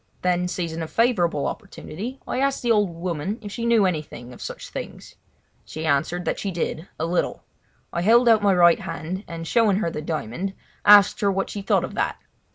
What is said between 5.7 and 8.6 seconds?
answered that she did, a little. I held out my